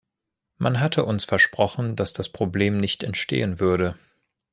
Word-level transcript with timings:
Man 0.57 0.79
hatte 0.79 1.05
uns 1.05 1.25
versprochen, 1.25 1.95
dass 1.95 2.11
das 2.13 2.27
Problem 2.27 2.77
nicht 2.77 3.03
entstehen 3.03 3.59
würde. 3.59 3.99